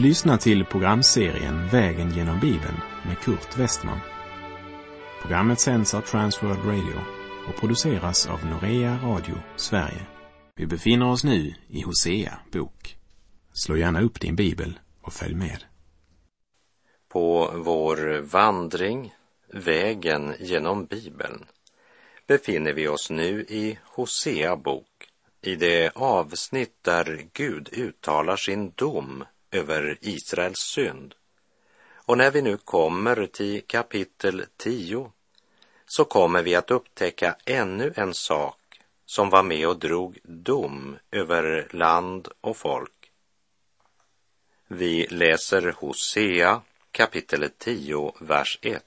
Du 0.00 0.06
lyssnar 0.06 0.36
till 0.36 0.64
programserien 0.64 1.68
Vägen 1.68 2.10
genom 2.10 2.40
Bibeln 2.40 2.80
med 3.06 3.18
Kurt 3.18 3.58
Westman. 3.58 4.00
Programmet 5.22 5.60
sänds 5.60 5.94
av 5.94 6.00
Transworld 6.00 6.64
Radio 6.64 7.00
och 7.48 7.60
produceras 7.60 8.26
av 8.26 8.46
Norea 8.46 8.98
Radio 9.02 9.34
Sverige. 9.56 10.06
Vi 10.56 10.66
befinner 10.66 11.10
oss 11.10 11.24
nu 11.24 11.54
i 11.68 11.82
Hosea 11.82 12.38
bok. 12.52 12.96
Slå 13.52 13.76
gärna 13.76 14.00
upp 14.00 14.20
din 14.20 14.36
bibel 14.36 14.78
och 15.02 15.12
följ 15.12 15.34
med. 15.34 15.64
På 17.08 17.52
vår 17.54 18.20
vandring, 18.20 19.14
vägen 19.52 20.34
genom 20.38 20.84
Bibeln, 20.84 21.44
befinner 22.26 22.72
vi 22.72 22.88
oss 22.88 23.10
nu 23.10 23.40
i 23.48 23.78
Hosea 23.84 24.56
bok, 24.56 25.08
i 25.42 25.54
det 25.56 25.90
avsnitt 25.94 26.76
där 26.82 27.26
Gud 27.32 27.68
uttalar 27.72 28.36
sin 28.36 28.72
dom 28.74 29.24
över 29.50 29.98
Israels 30.00 30.58
synd. 30.58 31.14
Och 31.92 32.18
när 32.18 32.30
vi 32.30 32.42
nu 32.42 32.56
kommer 32.56 33.26
till 33.26 33.62
kapitel 33.66 34.44
10 34.56 35.12
så 35.86 36.04
kommer 36.04 36.42
vi 36.42 36.54
att 36.54 36.70
upptäcka 36.70 37.36
ännu 37.44 37.92
en 37.96 38.14
sak 38.14 38.80
som 39.06 39.30
var 39.30 39.42
med 39.42 39.68
och 39.68 39.78
drog 39.78 40.18
dom 40.22 40.98
över 41.10 41.68
land 41.70 42.28
och 42.40 42.56
folk. 42.56 43.12
Vi 44.68 45.06
läser 45.06 45.74
Hosea 45.78 46.62
kapitel 46.92 47.50
10, 47.58 48.14
vers 48.20 48.58
1. 48.62 48.84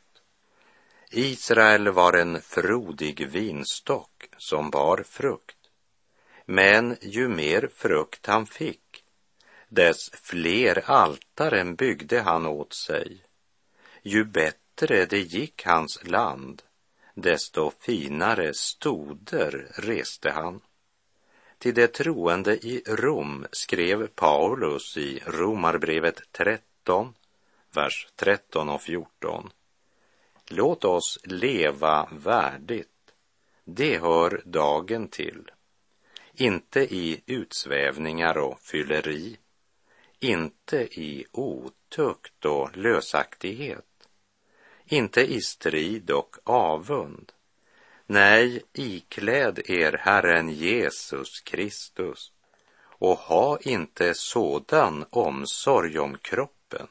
Israel 1.11 1.89
var 1.89 2.13
en 2.13 2.41
frodig 2.41 3.27
vinstock 3.27 4.29
som 4.37 4.69
bar 4.69 5.03
frukt. 5.09 5.57
Men 6.45 6.97
ju 7.01 7.27
mer 7.27 7.69
frukt 7.75 8.25
han 8.25 8.45
fick, 8.45 8.82
dess 9.73 10.09
fler 10.13 10.83
altaren 10.85 11.75
byggde 11.75 12.21
han 12.21 12.45
åt 12.45 12.73
sig. 12.73 13.23
Ju 14.01 14.25
bättre 14.25 15.05
det 15.05 15.19
gick 15.19 15.65
hans 15.65 16.03
land, 16.03 16.61
desto 17.13 17.71
finare 17.79 18.53
stoder 18.53 19.67
reste 19.75 20.31
han. 20.31 20.61
Till 21.57 21.73
de 21.73 21.87
troende 21.87 22.55
i 22.55 22.83
Rom 22.87 23.45
skrev 23.51 24.07
Paulus 24.07 24.97
i 24.97 25.21
Romarbrevet 25.25 26.21
13, 26.31 27.13
vers 27.71 28.07
13 28.15 28.69
och 28.69 28.81
14. 28.81 29.49
Låt 30.47 30.85
oss 30.85 31.19
leva 31.23 32.09
värdigt. 32.11 32.89
Det 33.63 33.97
hör 33.97 34.41
dagen 34.45 35.07
till. 35.07 35.51
Inte 36.33 36.79
i 36.79 37.21
utsvävningar 37.25 38.37
och 38.37 38.59
fylleri, 38.61 39.37
inte 40.23 40.77
i 40.77 41.25
otukt 41.31 42.45
och 42.45 42.77
lösaktighet, 42.77 44.07
inte 44.85 45.21
i 45.21 45.41
strid 45.41 46.11
och 46.11 46.35
avund. 46.43 47.31
Nej, 48.05 48.63
ikläd 48.73 49.59
er 49.65 49.97
Herren 50.01 50.49
Jesus 50.49 51.41
Kristus 51.41 52.31
och 52.83 53.17
ha 53.17 53.57
inte 53.61 54.13
sådan 54.15 55.05
omsorg 55.09 55.99
om 55.99 56.17
kroppen 56.17 56.87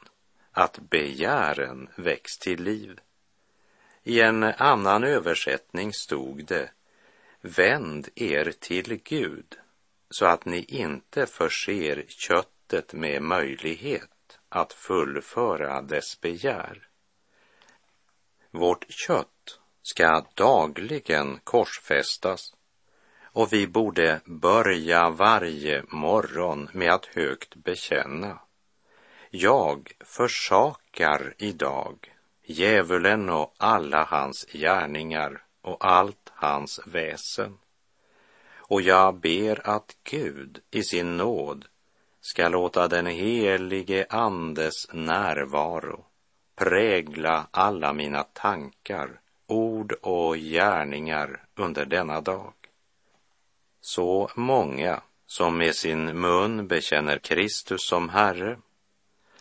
att 0.53 0.79
begären 0.79 1.89
väcks 1.97 2.39
till 2.39 2.63
liv. 2.63 3.01
I 4.03 4.21
en 4.21 4.43
annan 4.43 5.05
översättning 5.05 5.93
stod 5.93 6.45
det 6.45 6.71
Vänd 7.41 8.09
er 8.15 8.53
till 8.61 9.01
Gud 9.05 9.59
så 10.11 10.27
att 10.27 10.45
ni 10.45 10.65
inte 10.69 11.27
förser 11.27 12.05
köttet 12.71 12.93
med 12.93 13.23
möjlighet 13.23 14.39
att 14.49 14.73
fullföra 14.73 15.83
dess 15.83 16.21
begär. 16.21 16.89
Vårt 18.51 18.91
kött 18.91 19.61
ska 19.83 20.25
dagligen 20.35 21.41
korsfästas 21.45 22.55
och 23.23 23.53
vi 23.53 23.67
borde 23.67 24.21
börja 24.25 25.11
varje 25.11 25.85
morgon 25.89 26.69
med 26.73 26.93
att 26.93 27.07
högt 27.07 27.55
bekänna. 27.55 28.39
Jag 29.31 29.93
försakar 30.01 31.35
idag 31.39 32.15
djävulen 32.45 33.31
och 33.31 33.55
alla 33.59 34.05
hans 34.05 34.47
gärningar 34.53 35.45
och 35.63 35.85
allt 35.87 36.33
hans 36.35 36.81
väsen. 36.87 37.59
Och 38.55 38.83
jag 38.83 39.21
ber 39.21 39.69
att 39.69 39.97
Gud 40.11 40.61
i 40.71 40.83
sin 40.83 41.17
nåd 41.17 41.65
ska 42.23 42.49
låta 42.49 42.89
den 42.89 43.07
helige 43.07 44.07
Andes 44.09 44.93
närvaro 44.93 46.05
prägla 46.57 47.47
alla 47.51 47.93
mina 47.93 48.23
tankar, 48.23 49.21
ord 49.47 49.93
och 49.93 50.37
gärningar 50.37 51.45
under 51.57 51.85
denna 51.85 52.21
dag. 52.21 52.53
Så 53.81 54.31
många 54.37 55.03
som 55.27 55.59
med 55.59 55.75
sin 55.75 56.21
mun 56.21 56.67
bekänner 56.67 57.19
Kristus 57.19 57.89
som 57.89 58.09
Herre 58.09 58.59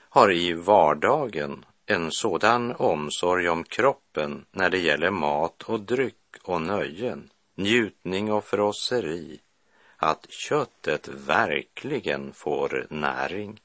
har 0.09 0.31
i 0.31 0.53
vardagen 0.53 1.65
en 1.85 2.11
sådan 2.11 2.75
omsorg 2.75 3.49
om 3.49 3.63
kroppen 3.63 4.45
när 4.51 4.69
det 4.69 4.79
gäller 4.79 5.11
mat 5.11 5.63
och 5.63 5.79
dryck 5.79 6.37
och 6.43 6.61
nöjen, 6.61 7.29
njutning 7.55 8.31
och 8.31 8.45
frosseri, 8.45 9.39
att 10.03 10.25
köttet 10.29 11.07
verkligen 11.07 12.33
får 12.33 12.87
näring. 12.89 13.61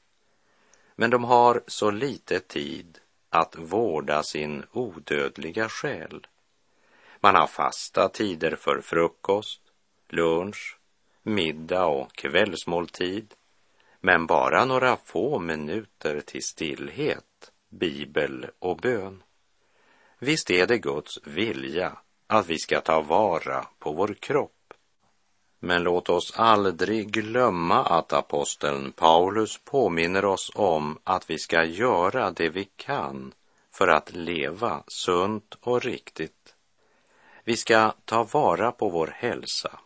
Men 0.95 1.09
de 1.09 1.23
har 1.23 1.63
så 1.67 1.91
lite 1.91 2.39
tid 2.39 2.99
att 3.29 3.55
vårda 3.57 4.23
sin 4.23 4.63
odödliga 4.71 5.69
själ. 5.69 6.27
Man 7.19 7.35
har 7.35 7.47
fasta 7.47 8.09
tider 8.09 8.55
för 8.55 8.81
frukost, 8.81 9.61
lunch, 10.09 10.77
middag 11.23 11.85
och 11.85 12.13
kvällsmåltid, 12.13 13.33
men 13.99 14.25
bara 14.25 14.65
några 14.65 14.97
få 14.97 15.39
minuter 15.39 16.21
till 16.21 16.43
stillhet, 16.43 17.51
bibel 17.69 18.49
och 18.59 18.77
bön. 18.77 19.23
Visst 20.19 20.51
är 20.51 20.67
det 20.67 20.77
Guds 20.77 21.19
vilja 21.23 21.97
att 22.27 22.47
vi 22.47 22.59
ska 22.59 22.81
ta 22.81 23.01
vara 23.01 23.67
på 23.79 23.91
vår 23.91 24.13
kropp. 24.13 24.56
Men 25.59 25.83
låt 25.83 26.09
oss 26.09 26.33
aldrig 26.35 27.11
glömma 27.11 27.83
att 27.83 28.13
aposteln 28.13 28.91
Paulus 28.91 29.57
påminner 29.57 30.25
oss 30.25 30.51
om 30.55 30.99
att 31.03 31.29
vi 31.29 31.39
ska 31.39 31.63
göra 31.63 32.31
det 32.31 32.49
vi 32.49 32.69
kan 32.75 33.33
för 33.71 33.87
att 33.87 34.15
leva 34.15 34.83
sunt 34.87 35.57
och 35.61 35.81
riktigt. 35.81 36.55
Vi 37.43 37.57
ska 37.57 37.93
ta 38.05 38.23
vara 38.23 38.71
på 38.71 38.89
vår 38.89 39.07
hälsa 39.07 39.79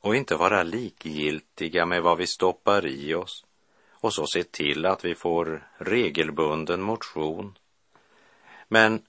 och 0.00 0.16
inte 0.16 0.34
vara 0.36 0.62
likgiltiga 0.62 1.86
med 1.86 2.02
vad 2.02 2.18
vi 2.18 2.26
stoppar 2.26 2.86
i 2.86 3.14
oss 3.14 3.44
och 3.90 4.14
så 4.14 4.26
se 4.26 4.44
till 4.44 4.86
att 4.86 5.04
vi 5.04 5.14
får 5.14 5.68
regelbunden 5.78 6.82
motion. 6.82 7.58
Men 8.68 9.02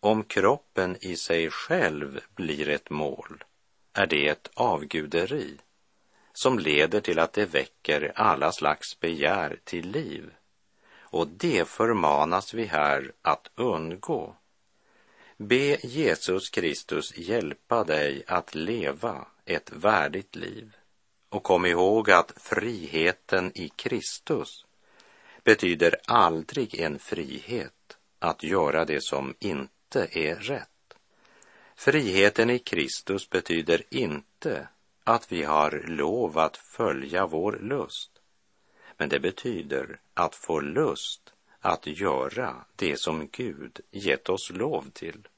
om 0.00 0.24
kroppen 0.24 0.96
i 1.00 1.16
sig 1.16 1.50
själv 1.50 2.20
blir 2.34 2.68
ett 2.68 2.90
mål 2.90 3.44
är 3.98 4.06
det 4.06 4.28
ett 4.28 4.50
avguderi 4.54 5.58
som 6.32 6.58
leder 6.58 7.00
till 7.00 7.18
att 7.18 7.32
det 7.32 7.46
väcker 7.46 8.12
alla 8.14 8.52
slags 8.52 9.00
begär 9.00 9.60
till 9.64 9.90
liv. 9.90 10.30
Och 11.00 11.28
det 11.28 11.68
förmanas 11.68 12.54
vi 12.54 12.64
här 12.64 13.12
att 13.22 13.50
undgå. 13.54 14.34
Be 15.36 15.78
Jesus 15.82 16.50
Kristus 16.50 17.18
hjälpa 17.18 17.84
dig 17.84 18.22
att 18.26 18.54
leva 18.54 19.26
ett 19.44 19.72
värdigt 19.72 20.36
liv. 20.36 20.76
Och 21.28 21.42
kom 21.42 21.66
ihåg 21.66 22.10
att 22.10 22.32
friheten 22.36 23.52
i 23.54 23.68
Kristus 23.68 24.66
betyder 25.44 25.96
aldrig 26.06 26.80
en 26.80 26.98
frihet 26.98 27.96
att 28.18 28.42
göra 28.42 28.84
det 28.84 29.02
som 29.02 29.34
inte 29.38 30.08
är 30.12 30.34
rätt. 30.34 30.77
Friheten 31.78 32.50
i 32.50 32.58
Kristus 32.58 33.30
betyder 33.30 33.82
inte 33.90 34.68
att 35.04 35.32
vi 35.32 35.42
har 35.42 35.82
lov 35.86 36.38
att 36.38 36.56
följa 36.56 37.26
vår 37.26 37.58
lust. 37.62 38.10
Men 38.96 39.08
det 39.08 39.20
betyder 39.20 40.00
att 40.14 40.34
få 40.34 40.60
lust 40.60 41.32
att 41.60 41.86
göra 41.86 42.64
det 42.76 43.00
som 43.00 43.28
Gud 43.32 43.80
gett 43.90 44.28
oss 44.28 44.50
lov 44.50 44.90
till. 44.92 45.28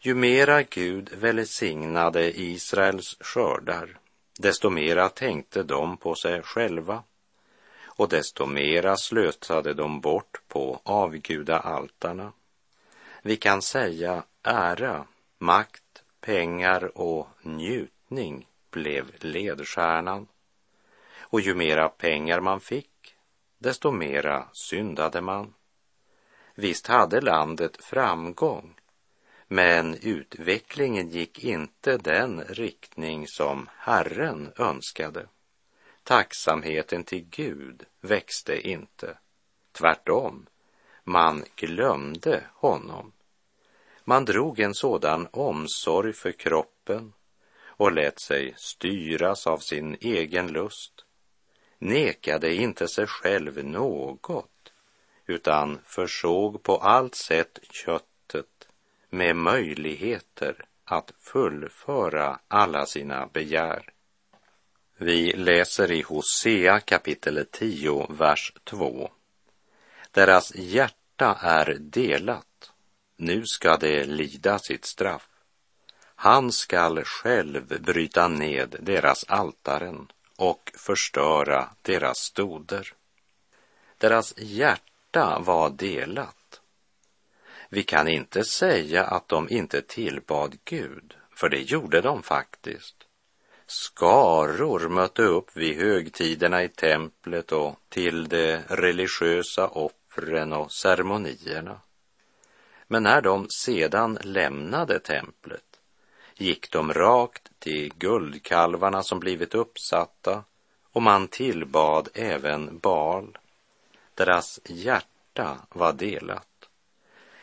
Ju 0.00 0.14
mera 0.14 0.62
Gud 0.62 1.10
välsignade 1.14 2.40
Israels 2.40 3.16
skördar, 3.20 3.98
desto 4.38 4.70
mera 4.70 5.08
tänkte 5.08 5.62
de 5.62 5.96
på 5.96 6.14
sig 6.14 6.42
själva 6.42 7.02
och 7.84 8.08
desto 8.08 8.46
mera 8.46 8.96
slösade 8.96 9.74
de 9.74 10.00
bort 10.00 10.40
på 10.48 10.80
avgudaaltarna. 10.82 12.32
Vi 13.22 13.36
kan 13.36 13.62
säga 13.62 14.22
ära, 14.42 15.06
makt, 15.38 16.04
pengar 16.20 16.98
och 16.98 17.28
njutning 17.42 18.48
blev 18.70 19.12
ledstjärnan. 19.20 20.28
Och 21.18 21.40
ju 21.40 21.54
mera 21.54 21.88
pengar 21.88 22.40
man 22.40 22.60
fick, 22.60 23.16
desto 23.58 23.90
mera 23.90 24.48
syndade 24.52 25.20
man. 25.20 25.54
Visst 26.54 26.86
hade 26.86 27.20
landet 27.20 27.84
framgång, 27.84 28.74
men 29.48 29.94
utvecklingen 29.94 31.08
gick 31.08 31.44
inte 31.44 31.96
den 31.98 32.40
riktning 32.40 33.26
som 33.28 33.68
Herren 33.76 34.52
önskade. 34.56 35.26
Tacksamheten 36.02 37.04
till 37.04 37.24
Gud 37.30 37.84
växte 38.00 38.68
inte. 38.68 39.18
Tvärtom, 39.72 40.46
man 41.04 41.44
glömde 41.56 42.44
honom. 42.54 43.12
Man 44.08 44.24
drog 44.24 44.60
en 44.60 44.74
sådan 44.74 45.28
omsorg 45.30 46.12
för 46.12 46.32
kroppen 46.32 47.12
och 47.66 47.92
lät 47.92 48.20
sig 48.20 48.54
styras 48.56 49.46
av 49.46 49.58
sin 49.58 49.96
egen 50.00 50.46
lust, 50.46 51.04
nekade 51.78 52.54
inte 52.54 52.88
sig 52.88 53.06
själv 53.06 53.64
något, 53.64 54.72
utan 55.26 55.78
försåg 55.84 56.62
på 56.62 56.76
allt 56.76 57.14
sätt 57.14 57.58
köttet 57.70 58.68
med 59.10 59.36
möjligheter 59.36 60.64
att 60.84 61.12
fullföra 61.18 62.38
alla 62.48 62.86
sina 62.86 63.26
begär. 63.26 63.92
Vi 64.96 65.32
läser 65.32 65.92
i 65.92 66.02
Hosea 66.02 66.80
kapitel 66.80 67.46
10, 67.50 68.06
vers 68.10 68.52
2. 68.64 69.10
Deras 70.10 70.54
hjärta 70.54 71.38
är 71.40 71.74
delat, 71.80 72.72
nu 73.16 73.46
ska 73.46 73.76
det 73.76 74.04
lida 74.04 74.58
sitt 74.58 74.84
straff. 74.84 75.28
Han 76.14 76.52
skall 76.52 77.04
själv 77.04 77.82
bryta 77.82 78.28
ned 78.28 78.76
deras 78.80 79.24
altaren 79.28 80.12
och 80.36 80.72
förstöra 80.74 81.68
deras 81.82 82.18
stoder. 82.18 82.92
Deras 83.98 84.34
hjärta 84.36 85.38
var 85.40 85.70
delat. 85.70 86.60
Vi 87.68 87.82
kan 87.82 88.08
inte 88.08 88.44
säga 88.44 89.04
att 89.04 89.28
de 89.28 89.48
inte 89.50 89.82
tillbad 89.82 90.58
Gud, 90.64 91.14
för 91.36 91.48
det 91.48 91.60
gjorde 91.60 92.00
de 92.00 92.22
faktiskt. 92.22 92.96
Skaror 93.66 94.88
mötte 94.88 95.22
upp 95.22 95.56
vid 95.56 95.76
högtiderna 95.76 96.62
i 96.62 96.68
templet 96.68 97.52
och 97.52 97.80
till 97.88 98.28
de 98.28 98.58
religiösa 98.68 99.68
offren 99.68 100.52
och 100.52 100.72
ceremonierna. 100.72 101.80
Men 102.86 103.02
när 103.02 103.20
de 103.20 103.48
sedan 103.48 104.18
lämnade 104.22 104.98
templet 104.98 105.80
gick 106.34 106.70
de 106.72 106.92
rakt 106.92 107.50
till 107.58 107.92
guldkalvarna 107.98 109.02
som 109.02 109.20
blivit 109.20 109.54
uppsatta 109.54 110.44
och 110.92 111.02
man 111.02 111.28
tillbad 111.28 112.08
även 112.14 112.78
Baal. 112.78 113.38
Deras 114.14 114.60
hjärta 114.64 115.58
var 115.68 115.92
delat. 115.92 116.68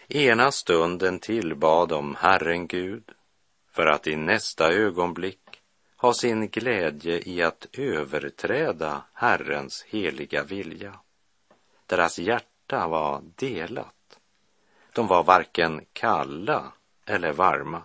Ena 0.07 0.51
stunden 0.51 1.19
tillbad 1.19 1.89
de 1.89 2.15
Herren 2.15 2.67
Gud 2.67 3.11
för 3.71 3.85
att 3.85 4.07
i 4.07 4.15
nästa 4.15 4.71
ögonblick 4.71 5.39
ha 5.97 6.13
sin 6.13 6.47
glädje 6.47 7.29
i 7.29 7.41
att 7.41 7.67
överträda 7.73 9.03
Herrens 9.13 9.83
heliga 9.87 10.43
vilja. 10.43 10.99
Deras 11.85 12.19
hjärta 12.19 12.87
var 12.87 13.21
delat. 13.35 14.02
De 14.93 15.07
var 15.07 15.23
varken 15.23 15.85
kalla 15.93 16.73
eller 17.05 17.33
varma. 17.33 17.81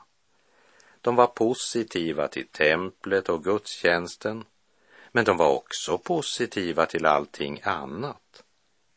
De 1.00 1.16
var 1.16 1.26
positiva 1.26 2.28
till 2.28 2.46
templet 2.46 3.28
och 3.28 3.44
gudstjänsten, 3.44 4.44
men 5.12 5.25
de 5.25 5.37
var 5.37 5.49
också 5.49 5.99
positiva 5.99 6.87
till 6.87 7.06
allting 7.06 7.60
annat. 7.64 8.44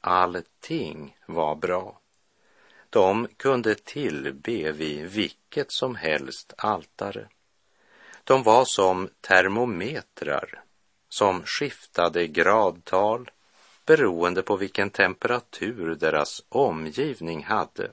Allting 0.01 1.17
var 1.25 1.55
bra. 1.55 1.99
De 2.89 3.27
kunde 3.37 3.75
tillbe 3.75 4.71
vid 4.71 5.05
vilket 5.05 5.71
som 5.71 5.95
helst 5.95 6.53
altare. 6.57 7.27
De 8.23 8.43
var 8.43 8.65
som 8.65 9.09
termometrar 9.21 10.63
som 11.09 11.43
skiftade 11.45 12.27
gradtal 12.27 13.31
beroende 13.85 14.41
på 14.41 14.55
vilken 14.55 14.89
temperatur 14.89 15.95
deras 15.95 16.45
omgivning 16.49 17.43
hade. 17.43 17.91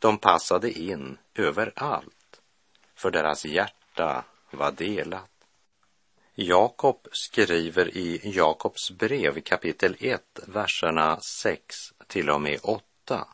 De 0.00 0.18
passade 0.18 0.72
in 0.72 1.18
överallt 1.34 2.40
för 2.94 3.10
deras 3.10 3.44
hjärta 3.44 4.24
var 4.50 4.72
delat. 4.72 5.30
Jakob 6.34 7.08
skriver 7.12 7.96
i 7.96 8.20
Jakobs 8.24 8.90
brev 8.90 9.40
kapitel 9.40 9.96
1, 10.00 10.22
verserna 10.46 11.20
6 11.20 11.76
till 12.06 12.30
och 12.30 12.40
med 12.40 12.60
8 12.62 13.26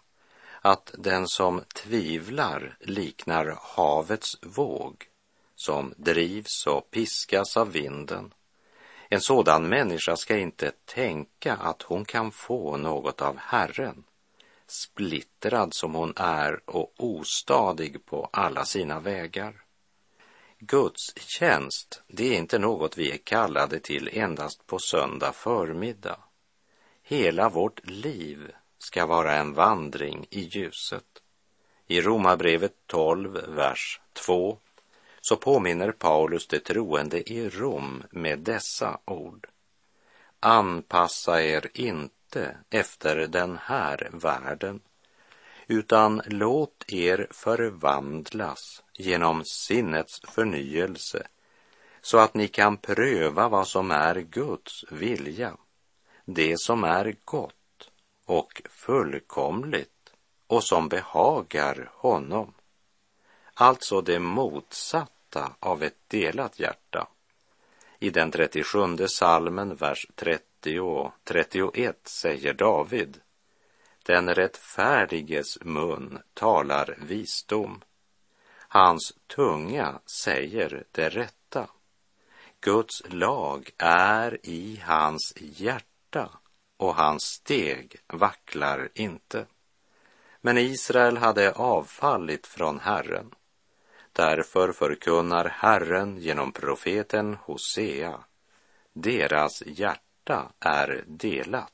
att 0.61 0.95
den 0.99 1.29
som 1.29 1.63
tvivlar 1.75 2.77
liknar 2.81 3.59
havets 3.61 4.39
våg 4.43 5.05
som 5.55 5.95
drivs 5.97 6.67
och 6.67 6.91
piskas 6.91 7.57
av 7.57 7.73
vinden. 7.73 8.35
En 9.09 9.21
sådan 9.21 9.69
människa 9.69 10.17
ska 10.17 10.37
inte 10.37 10.73
tänka 10.85 11.57
att 11.57 11.83
hon 11.83 12.05
kan 12.05 12.31
få 12.31 12.77
något 12.77 13.23
av 13.23 13.37
Herren, 13.37 14.05
splittrad 14.71 15.75
som 15.75 15.95
hon 15.95 16.13
är 16.17 16.61
och 16.65 16.95
ostadig 16.97 18.07
på 18.07 18.29
alla 18.33 18.65
sina 18.65 19.01
vägar. 19.01 19.63
Guds 20.59 21.17
tjänst, 21.17 22.03
det 22.09 22.35
är 22.35 22.39
inte 22.39 22.59
något 22.59 22.99
vi 22.99 23.13
är 23.13 23.17
kallade 23.17 23.81
till 23.81 24.11
endast 24.13 24.67
på 24.67 24.79
söndag 24.79 25.33
förmiddag. 25.33 26.19
Hela 27.03 27.49
vårt 27.49 27.87
liv 27.87 28.53
ska 28.79 29.07
vara 29.07 29.35
en 29.35 29.53
vandring 29.55 30.27
i 30.31 30.41
ljuset. 30.41 31.23
I 31.87 32.01
Romarbrevet 32.01 32.75
12, 32.87 33.33
vers 33.49 34.01
2 34.13 34.59
så 35.21 35.37
påminner 35.37 35.93
Paulus 35.93 36.47
de 36.47 36.59
troende 36.59 37.33
i 37.33 37.49
Rom 37.49 38.03
med 38.11 38.39
dessa 38.39 39.01
ord. 39.05 39.47
Anpassa 40.41 41.43
er 41.43 41.71
inte 41.75 42.16
efter 42.71 43.17
den 43.17 43.59
här 43.63 44.11
världen, 44.13 44.81
utan 45.67 46.23
låt 46.27 46.85
er 46.89 47.27
förvandlas 47.31 48.83
genom 48.93 49.45
sinnets 49.45 50.21
förnyelse 50.29 51.27
så 52.01 52.19
att 52.19 52.35
ni 52.35 52.49
kan 52.49 52.77
pröva 52.77 53.49
vad 53.49 53.69
som 53.69 53.91
är 53.91 54.15
Guds 54.15 54.85
vilja, 54.91 55.57
det 56.25 56.61
som 56.61 56.85
är 56.85 57.17
gott 57.25 57.91
och 58.27 58.63
fullkomligt 58.71 60.13
och 60.47 60.65
som 60.65 60.89
behagar 60.89 61.91
honom. 61.93 62.55
Alltså 63.55 64.01
det 64.01 64.19
motsatta 64.19 65.53
av 65.61 65.83
ett 65.83 66.09
delat 66.09 66.61
hjärta. 66.61 67.09
I 67.99 68.11
den 68.11 68.31
37 68.31 68.79
salmen, 69.09 69.77
vers 69.77 70.07
30 70.15 70.45
och 70.67 71.13
31 71.25 72.09
säger 72.09 72.55
David 72.55 73.21
den 74.07 74.35
rättfärdiges 74.35 75.59
mun 75.65 76.19
talar 76.35 76.97
visdom. 76.99 77.83
Hans 78.69 79.13
tunga 79.27 80.01
säger 80.25 80.85
det 80.93 81.09
rätta. 81.09 81.69
Guds 82.61 83.03
lag 83.09 83.71
är 83.79 84.39
i 84.43 84.83
hans 84.85 85.33
hjärta 85.37 86.31
och 86.77 86.95
hans 86.95 87.23
steg 87.23 87.97
vacklar 88.07 88.89
inte. 88.95 89.47
Men 90.41 90.59
Israel 90.59 91.17
hade 91.17 91.53
avfallit 91.53 92.47
från 92.47 92.81
Herren. 92.81 93.35
Därför 94.13 94.73
förkunnar 94.73 95.45
Herren 95.45 96.19
genom 96.19 96.53
profeten 96.53 97.35
Hosea, 97.35 98.21
deras 98.93 99.63
hjärta 99.67 100.06
hjärta 100.27 100.53
är 100.61 101.05
delat. 101.07 101.73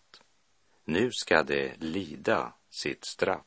Nu 0.84 1.10
ska 1.12 1.42
det 1.42 1.80
lida 1.80 2.54
sitt 2.70 3.04
straff. 3.04 3.46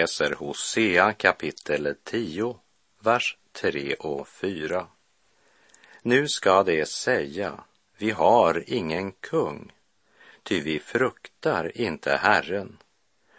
Läser 0.00 0.32
Hosea 0.32 1.12
kapitel 1.12 1.94
10, 2.04 2.56
vers 3.00 3.38
3 3.52 3.94
och 3.94 4.28
4. 4.28 4.86
Nu 6.02 6.28
ska 6.28 6.62
det 6.62 6.88
säga, 6.88 7.64
vi 7.96 8.10
har 8.10 8.64
ingen 8.66 9.12
kung, 9.12 9.72
ty 10.42 10.60
vi 10.60 10.78
fruktar 10.78 11.78
inte 11.80 12.16
Herren. 12.16 12.78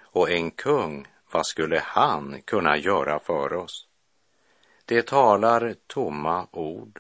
Och 0.02 0.32
en 0.32 0.52
kung, 0.52 1.08
vad 1.32 1.46
skulle 1.46 1.80
han 1.80 2.42
kunna 2.42 2.78
göra 2.78 3.20
för 3.20 3.54
oss? 3.54 3.88
Det 4.86 5.08
talar 5.08 5.76
tomma 5.88 6.48
ord, 6.52 7.00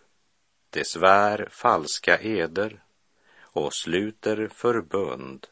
det 0.70 0.88
svär 0.88 1.48
falska 1.51 2.20
eder 2.20 2.84
och 3.39 3.74
sluter 3.74 4.48
förbund 4.48 5.48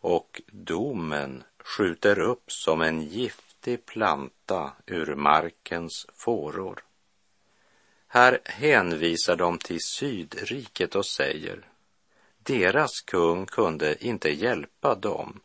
och 0.00 0.42
domen 0.46 1.44
skjuter 1.68 2.18
upp 2.18 2.52
som 2.52 2.82
en 2.82 3.02
giftig 3.02 3.86
planta 3.86 4.72
ur 4.86 5.14
markens 5.14 6.06
fåror. 6.14 6.84
Här 8.06 8.38
hänvisar 8.44 9.36
de 9.36 9.58
till 9.58 9.80
Sydriket 9.80 10.94
och 10.94 11.06
säger 11.06 11.68
deras 12.38 13.00
kung 13.00 13.46
kunde 13.46 14.04
inte 14.06 14.30
hjälpa 14.30 14.94
dem, 14.94 15.40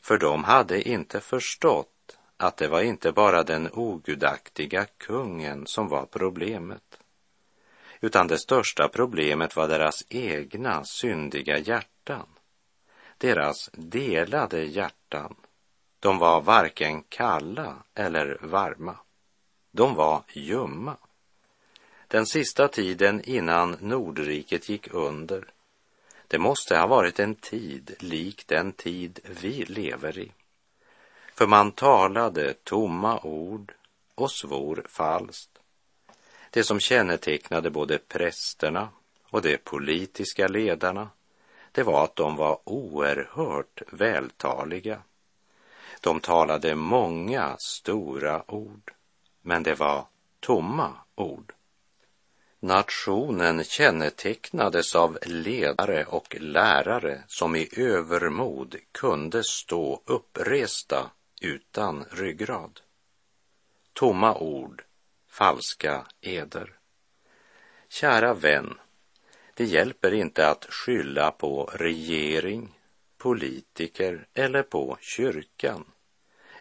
för 0.00 0.18
de 0.18 0.44
hade 0.44 0.88
inte 0.88 1.20
förstått 1.20 2.18
att 2.36 2.56
det 2.56 2.68
var 2.68 2.82
inte 2.82 3.12
bara 3.12 3.42
den 3.42 3.70
ogudaktiga 3.72 4.86
kungen 4.98 5.66
som 5.66 5.88
var 5.88 6.06
problemet, 6.06 6.98
utan 8.00 8.26
det 8.26 8.38
största 8.38 8.88
problemet 8.88 9.56
var 9.56 9.68
deras 9.68 10.04
egna 10.08 10.84
syndiga 10.84 11.58
hjärtan, 11.58 12.26
deras 13.18 13.70
delade 13.72 14.64
hjärtan. 14.64 15.36
De 16.04 16.18
var 16.18 16.40
varken 16.40 17.02
kalla 17.02 17.76
eller 17.94 18.38
varma. 18.40 18.96
De 19.70 19.94
var 19.94 20.22
ljumma. 20.32 20.96
Den 22.08 22.26
sista 22.26 22.68
tiden 22.68 23.22
innan 23.24 23.76
Nordriket 23.80 24.68
gick 24.68 24.94
under 24.94 25.44
det 26.28 26.38
måste 26.38 26.76
ha 26.76 26.86
varit 26.86 27.20
en 27.20 27.34
tid 27.34 27.94
lik 27.98 28.46
den 28.46 28.72
tid 28.72 29.20
vi 29.40 29.64
lever 29.64 30.18
i. 30.18 30.32
För 31.34 31.46
man 31.46 31.72
talade 31.72 32.54
tomma 32.54 33.20
ord 33.22 33.72
och 34.14 34.30
svor 34.30 34.86
falskt. 34.88 35.58
Det 36.50 36.64
som 36.64 36.80
kännetecknade 36.80 37.70
både 37.70 37.98
prästerna 37.98 38.88
och 39.30 39.42
de 39.42 39.56
politiska 39.56 40.48
ledarna, 40.48 41.08
det 41.72 41.82
var 41.82 42.04
att 42.04 42.16
de 42.16 42.36
var 42.36 42.58
oerhört 42.64 43.82
vältaliga. 43.92 45.02
De 46.04 46.20
talade 46.20 46.74
många 46.74 47.56
stora 47.58 48.50
ord, 48.50 48.92
men 49.42 49.62
det 49.62 49.74
var 49.74 50.06
tomma 50.40 50.92
ord. 51.14 51.52
Nationen 52.60 53.64
kännetecknades 53.64 54.94
av 54.94 55.18
ledare 55.22 56.04
och 56.04 56.36
lärare 56.40 57.22
som 57.26 57.56
i 57.56 57.68
övermod 57.76 58.76
kunde 58.92 59.44
stå 59.44 60.02
uppresta 60.04 61.10
utan 61.40 62.04
ryggrad. 62.10 62.80
Tomma 63.92 64.38
ord, 64.38 64.82
falska 65.28 66.06
eder. 66.20 66.78
Kära 67.88 68.34
vän, 68.34 68.74
det 69.54 69.64
hjälper 69.64 70.14
inte 70.14 70.48
att 70.48 70.64
skylla 70.64 71.30
på 71.30 71.70
regering, 71.74 72.78
politiker 73.18 74.26
eller 74.34 74.62
på 74.62 74.98
kyrkan 75.00 75.84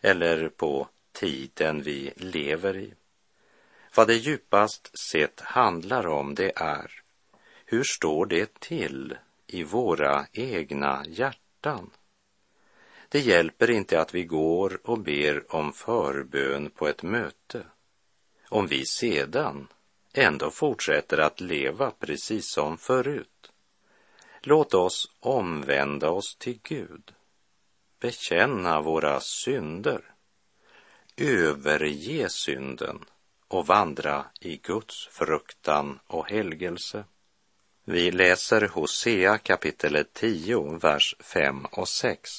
eller 0.03 0.49
på 0.49 0.87
tiden 1.11 1.81
vi 1.81 2.13
lever 2.15 2.77
i. 2.77 2.93
Vad 3.95 4.07
det 4.07 4.15
djupast 4.15 4.99
sett 4.99 5.39
handlar 5.39 6.07
om 6.07 6.35
det 6.35 6.51
är 6.55 7.03
hur 7.65 7.83
står 7.83 8.25
det 8.25 8.59
till 8.59 9.17
i 9.47 9.63
våra 9.63 10.25
egna 10.31 11.03
hjärtan? 11.07 11.89
Det 13.09 13.19
hjälper 13.19 13.71
inte 13.71 14.01
att 14.01 14.15
vi 14.15 14.23
går 14.23 14.79
och 14.83 14.99
ber 14.99 15.55
om 15.55 15.73
förbön 15.73 16.69
på 16.69 16.87
ett 16.87 17.03
möte 17.03 17.65
om 18.53 18.67
vi 18.67 18.85
sedan 18.85 19.67
ändå 20.13 20.51
fortsätter 20.51 21.17
att 21.17 21.41
leva 21.41 21.91
precis 21.91 22.51
som 22.51 22.77
förut. 22.77 23.51
Låt 24.41 24.73
oss 24.73 25.11
omvända 25.19 26.09
oss 26.09 26.35
till 26.35 26.59
Gud, 26.63 27.13
bekänna 28.03 28.81
våra 28.81 29.19
synder, 29.19 30.01
överge 31.17 32.29
synden 32.29 33.05
och 33.47 33.67
vandra 33.67 34.25
i 34.41 34.57
Guds 34.57 35.07
fruktan 35.07 35.99
och 36.07 36.29
helgelse. 36.29 37.03
Vi 37.85 38.11
läser 38.11 38.67
Hosea 38.67 39.37
kapitel 39.37 40.05
10, 40.13 40.79
vers 40.81 41.15
5 41.19 41.65
och 41.65 41.89
6. 41.89 42.31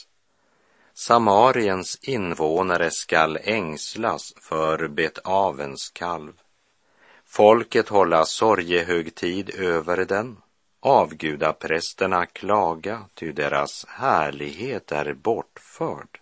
Samariens 0.94 1.98
invånare 2.02 2.90
skall 2.90 3.38
ängslas 3.42 4.34
för 4.40 4.88
Betavens 4.88 5.90
kalv. 5.90 6.32
Folket 7.24 7.88
hålla 7.88 8.24
sorgehögtid 8.24 9.50
över 9.50 10.04
den, 10.04 10.36
avgudaprästerna 10.84 12.26
klaga, 12.26 13.04
ty 13.14 13.32
deras 13.32 13.86
härlighet 13.88 14.92
är 14.92 15.14
bortförd. 15.14 16.20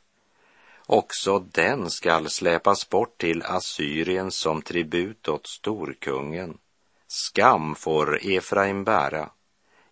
Också 0.86 1.38
den 1.38 1.90
skall 1.90 2.30
släpas 2.30 2.88
bort 2.88 3.18
till 3.18 3.42
Assyrien 3.42 4.30
som 4.30 4.62
tribut 4.62 5.28
åt 5.28 5.46
storkungen. 5.46 6.58
Skam 7.06 7.74
får 7.74 8.18
Efraim 8.22 8.84
bära. 8.84 9.30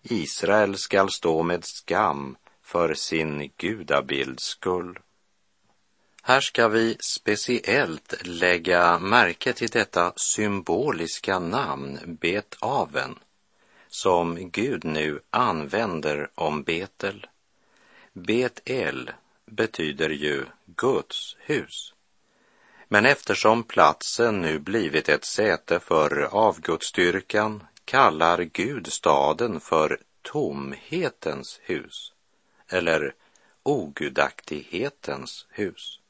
Israel 0.03 0.77
skall 0.77 1.11
stå 1.11 1.43
med 1.43 1.65
skam 1.65 2.37
för 2.63 2.95
sin 2.95 3.53
gudabilds 3.57 4.45
skull. 4.45 4.99
Här 6.23 6.41
ska 6.41 6.69
vi 6.69 6.97
speciellt 7.01 8.15
lägga 8.27 8.99
märke 8.99 9.53
till 9.53 9.69
detta 9.69 10.13
symboliska 10.17 11.39
namn 11.39 11.99
Betaven 12.21 13.19
som 13.91 14.51
Gud 14.51 14.85
nu 14.85 15.21
använder 15.31 16.31
om 16.35 16.63
Betel. 16.63 17.27
Betel 18.13 19.11
betyder 19.47 20.11
ju 20.11 20.45
Guds 20.67 21.37
hus. 21.39 21.95
Men 22.89 23.07
eftersom 23.07 23.63
platsen 23.63 24.41
nu 24.41 24.59
blivit 24.59 25.09
ett 25.09 25.25
säte 25.25 25.81
för 25.81 26.23
avgudsstyrkan 26.23 27.65
kallar 27.85 28.39
Gud 28.39 28.93
staden 28.93 29.61
för 29.61 30.01
tomhetens 30.23 31.61
hus 31.63 32.13
eller 32.69 33.15
ogudaktighetens 33.63 35.47
hus. 35.49 36.01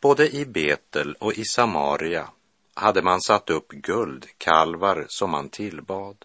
Både 0.00 0.34
i 0.34 0.46
Betel 0.46 1.14
och 1.14 1.32
i 1.32 1.44
Samaria 1.44 2.28
hade 2.74 3.02
man 3.02 3.20
satt 3.20 3.50
upp 3.50 3.68
guldkalvar 3.68 5.04
som 5.08 5.30
man 5.30 5.48
tillbad 5.48 6.24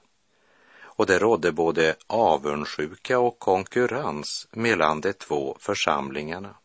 och 1.00 1.06
det 1.06 1.20
rådde 1.20 1.52
både 1.52 1.96
avundsjuka 2.08 3.20
och 3.20 3.40
konkurrens 3.40 4.48
mellan 4.52 5.02
de 5.02 5.14
två 5.14 5.58
församlingarna 5.60 6.56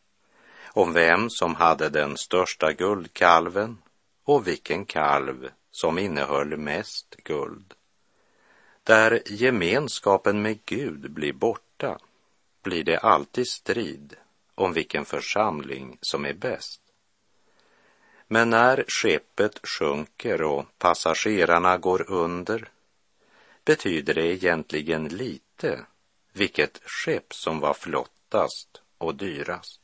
om 0.67 0.93
vem 0.93 1.31
som 1.31 1.55
hade 1.55 1.89
den 1.89 2.17
största 2.17 2.73
guldkalven 2.73 3.79
och 4.25 4.47
vilken 4.47 4.85
kalv 4.85 5.49
som 5.71 5.99
innehöll 5.99 6.57
mest 6.57 7.17
guld. 7.25 7.75
Där 8.83 9.23
gemenskapen 9.27 10.43
med 10.43 10.65
Gud 10.65 11.11
blir 11.11 11.33
borta 11.33 11.99
blir 12.63 12.85
det 12.85 12.99
alltid 12.99 13.49
strid 13.49 14.17
om 14.55 14.73
vilken 14.73 15.05
församling 15.05 15.99
som 16.01 16.25
är 16.25 16.35
bäst. 16.35 16.81
Men 18.29 18.51
när 18.51 18.85
skeppet 18.89 19.67
sjunker 19.69 20.43
och 20.43 20.67
passagerarna 20.79 21.79
går 21.79 22.11
under 22.11 22.71
betyder 23.65 24.15
det 24.15 24.27
egentligen 24.27 25.09
lite 25.09 25.87
vilket 26.33 26.81
skepp 26.85 27.35
som 27.35 27.61
var 27.61 27.75
flottast 27.75 28.83
och 28.99 29.15
dyrast. 29.15 29.81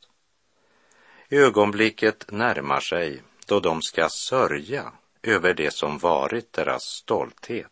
Ögonblicket 1.29 2.31
närmar 2.31 2.79
sig 2.79 3.21
då 3.45 3.59
de 3.59 3.81
ska 3.81 4.09
sörja 4.09 4.91
över 5.23 5.53
det 5.53 5.73
som 5.73 5.97
varit 5.97 6.53
deras 6.53 6.83
stolthet. 6.83 7.71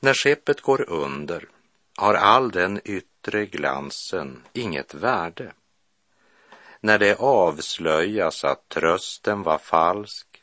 När 0.00 0.14
skeppet 0.14 0.60
går 0.60 0.90
under 0.90 1.48
har 1.96 2.14
all 2.14 2.50
den 2.50 2.80
yttre 2.84 3.46
glansen 3.46 4.42
inget 4.52 4.94
värde. 4.94 5.52
När 6.80 6.98
det 6.98 7.20
avslöjas 7.20 8.44
att 8.44 8.68
trösten 8.68 9.42
var 9.42 9.58
falsk, 9.58 10.42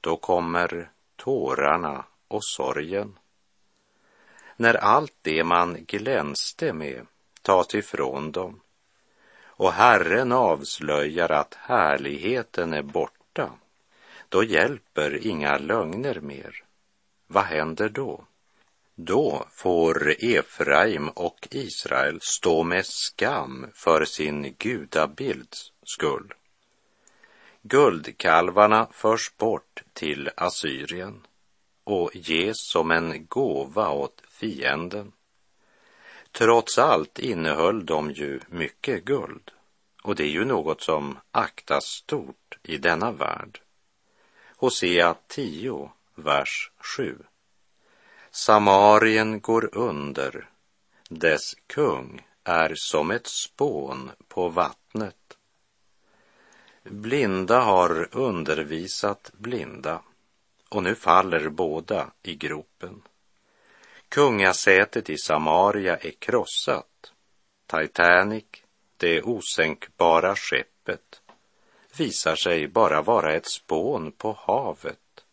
då 0.00 0.16
kommer 0.16 0.90
tårarna 1.16 2.04
och 2.28 2.44
sorgen. 2.44 3.18
När 4.60 4.74
allt 4.74 5.14
det 5.22 5.44
man 5.44 5.84
glänste 5.84 6.72
med 6.72 7.06
tas 7.42 7.74
ifrån 7.74 8.32
dem 8.32 8.60
och 9.42 9.72
Herren 9.72 10.32
avslöjar 10.32 11.28
att 11.32 11.54
härligheten 11.54 12.72
är 12.72 12.82
borta, 12.82 13.50
då 14.28 14.44
hjälper 14.44 15.26
inga 15.26 15.58
lögner 15.58 16.20
mer. 16.20 16.64
Vad 17.26 17.44
händer 17.44 17.88
då? 17.88 18.24
Då 18.94 19.46
får 19.50 20.24
Efraim 20.24 21.08
och 21.08 21.48
Israel 21.50 22.18
stå 22.22 22.62
med 22.62 22.86
skam 22.86 23.66
för 23.74 24.04
sin 24.04 24.54
gudabilds 24.58 25.72
skull. 25.82 26.34
Guldkalvarna 27.62 28.88
förs 28.92 29.36
bort 29.36 29.82
till 29.92 30.30
Assyrien 30.36 31.26
och 31.92 32.16
ges 32.16 32.56
som 32.60 32.90
en 32.90 33.26
gåva 33.26 33.90
åt 33.90 34.22
fienden. 34.28 35.12
Trots 36.32 36.78
allt 36.78 37.18
innehöll 37.18 37.86
de 37.86 38.10
ju 38.10 38.40
mycket 38.48 39.04
guld 39.04 39.50
och 40.02 40.14
det 40.14 40.24
är 40.24 40.28
ju 40.28 40.44
något 40.44 40.82
som 40.82 41.18
aktas 41.30 41.84
stort 41.84 42.58
i 42.62 42.78
denna 42.78 43.12
värld. 43.12 43.60
Hosea 44.56 45.14
10, 45.28 45.90
vers 46.14 46.70
7. 46.96 47.18
Samarien 48.30 49.40
går 49.40 49.76
under, 49.76 50.48
dess 51.08 51.54
kung 51.66 52.26
är 52.44 52.72
som 52.76 53.10
ett 53.10 53.26
spån 53.26 54.10
på 54.28 54.48
vattnet. 54.48 55.38
Blinda 56.82 57.60
har 57.60 58.08
undervisat 58.12 59.30
blinda 59.32 60.02
och 60.70 60.82
nu 60.82 60.94
faller 60.94 61.48
båda 61.48 62.10
i 62.22 62.34
gropen. 62.34 63.02
Kungasätet 64.08 65.10
i 65.10 65.18
Samaria 65.18 65.96
är 65.96 66.10
krossat. 66.10 67.12
Titanic, 67.66 68.44
det 68.96 69.22
osänkbara 69.22 70.36
skeppet, 70.36 71.22
visar 71.96 72.36
sig 72.36 72.68
bara 72.68 73.02
vara 73.02 73.34
ett 73.34 73.46
spån 73.46 74.12
på 74.12 74.32
havet 74.32 75.24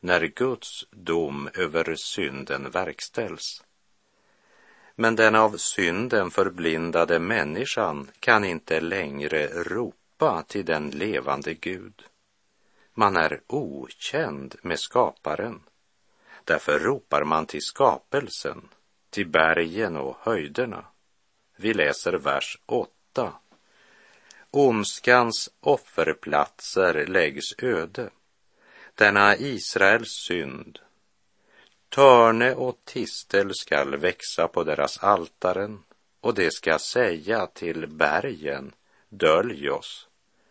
när 0.00 0.26
Guds 0.26 0.84
dom 0.90 1.48
över 1.54 1.94
synden 1.94 2.70
verkställs. 2.70 3.64
Men 4.94 5.16
den 5.16 5.34
av 5.34 5.56
synden 5.56 6.30
förblindade 6.30 7.18
människan 7.18 8.10
kan 8.20 8.44
inte 8.44 8.80
längre 8.80 9.46
ropa 9.46 10.42
till 10.48 10.64
den 10.64 10.90
levande 10.90 11.54
Gud. 11.54 12.02
Man 13.00 13.16
är 13.16 13.40
okänd 13.46 14.56
med 14.62 14.80
skaparen. 14.80 15.62
Därför 16.44 16.78
ropar 16.78 17.24
man 17.24 17.46
till 17.46 17.62
skapelsen, 17.62 18.68
till 19.10 19.28
bergen 19.28 19.96
och 19.96 20.16
höjderna. 20.20 20.84
Vi 21.56 21.74
läser 21.74 22.12
vers 22.12 22.58
8. 22.66 23.32
Ondskans 24.50 25.50
offerplatser 25.60 27.06
läggs 27.06 27.54
öde. 27.58 28.10
Denna 28.94 29.36
Israels 29.36 30.24
synd. 30.28 30.78
Törne 31.88 32.54
och 32.54 32.80
tistel 32.84 33.54
skall 33.54 33.96
växa 33.96 34.48
på 34.48 34.64
deras 34.64 34.98
altaren 34.98 35.82
och 36.20 36.34
det 36.34 36.52
ska 36.52 36.78
säga 36.78 37.46
till 37.46 37.86
bergen, 37.86 38.72
dölj 39.08 39.70
oss, 39.70 40.08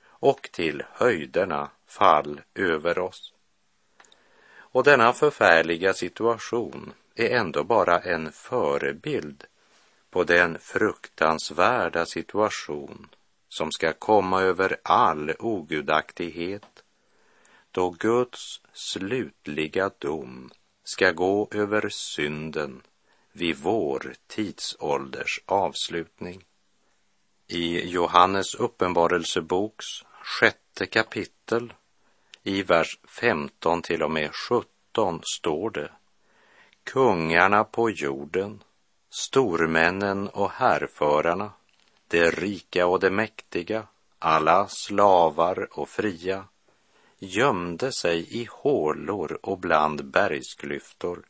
och 0.07 0.49
till 0.51 0.83
höjderna, 0.91 1.69
fall 1.89 2.41
över 2.55 2.99
oss. 2.99 3.33
Och 4.51 4.83
denna 4.83 5.13
förfärliga 5.13 5.93
situation 5.93 6.93
är 7.15 7.29
ändå 7.29 7.63
bara 7.63 7.99
en 7.99 8.31
förebild 8.31 9.43
på 10.09 10.23
den 10.23 10.59
fruktansvärda 10.59 12.05
situation 12.05 13.09
som 13.49 13.71
ska 13.71 13.93
komma 13.93 14.41
över 14.41 14.77
all 14.83 15.33
ogudaktighet 15.39 16.83
då 17.71 17.89
Guds 17.89 18.61
slutliga 18.73 19.91
dom 19.97 20.51
ska 20.83 21.11
gå 21.11 21.47
över 21.51 21.89
synden 21.89 22.81
vid 23.31 23.57
vår 23.57 24.13
tidsålders 24.27 25.41
avslutning. 25.45 26.43
I 27.47 27.89
Johannes 27.89 28.55
uppenbarelseboks 28.55 29.85
sjätte 30.21 30.85
kapitel 30.85 31.73
i 32.49 32.63
vers 32.63 32.99
15 33.07 33.81
till 33.81 34.03
och 34.03 34.11
med 34.11 34.35
17 34.35 35.21
står 35.23 35.69
det 35.69 35.91
Kungarna 36.83 37.63
på 37.63 37.89
jorden, 37.89 38.63
stormännen 39.09 40.27
och 40.27 40.51
härförarna, 40.51 41.51
de 42.07 42.31
rika 42.31 42.87
och 42.87 42.99
de 42.99 43.09
mäktiga, 43.09 43.87
alla 44.19 44.67
slavar 44.67 45.67
och 45.79 45.89
fria, 45.89 46.45
gömde 47.19 47.91
sig 47.91 48.41
i 48.41 48.47
hålor 48.51 49.39
och 49.43 49.59
bland 49.59 50.05
bergsklyftor. 50.05 51.23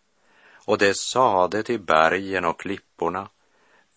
Och 0.53 0.77
det 0.77 0.97
sade 0.97 1.63
till 1.63 1.81
bergen 1.81 2.45
och 2.45 2.59
klipporna, 2.59 3.29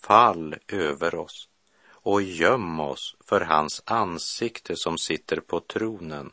fall 0.01 0.57
över 0.69 1.15
oss 1.15 1.49
och 1.89 2.23
göm 2.23 2.81
oss 2.81 3.17
för 3.25 3.41
hans 3.41 3.83
ansikte 3.85 4.77
som 4.77 4.99
sitter 4.99 5.41
på 5.41 5.61
tronen 5.61 6.31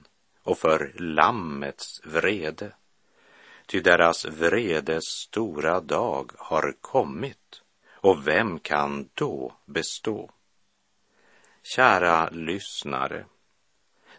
och 0.50 0.58
för 0.58 0.94
Lammets 0.96 2.02
vrede. 2.04 2.74
Ty 3.66 3.80
deras 3.80 4.26
vredes 4.26 5.04
stora 5.06 5.82
dag 5.82 6.32
har 6.38 6.76
kommit 6.82 7.62
och 7.92 8.28
vem 8.28 8.60
kan 8.60 9.10
då 9.14 9.54
bestå? 9.66 10.32
Kära 11.64 12.30
lyssnare, 12.30 13.26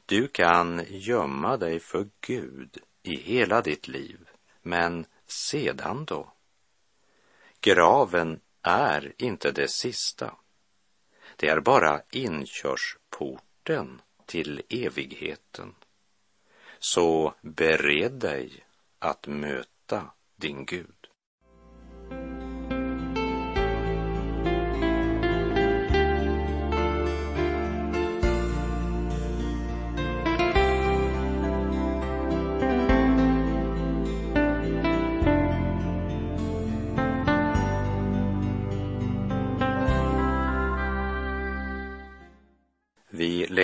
du 0.06 0.28
kan 0.28 0.84
gömma 0.88 1.56
dig 1.56 1.80
för 1.80 2.08
Gud 2.20 2.78
i 3.02 3.16
hela 3.16 3.60
ditt 3.60 3.88
liv, 3.88 4.28
men 4.62 5.06
sedan 5.26 6.04
då? 6.04 6.32
Graven 7.60 8.40
är 8.62 9.12
inte 9.18 9.52
det 9.52 9.70
sista. 9.70 10.34
Det 11.36 11.48
är 11.48 11.60
bara 11.60 12.02
inkörsporten 12.10 14.00
till 14.26 14.62
evigheten. 14.68 15.74
Så 16.80 17.34
bered 17.42 18.12
dig 18.12 18.64
att 18.98 19.26
möta 19.26 20.10
din 20.36 20.64
Gud. 20.64 20.99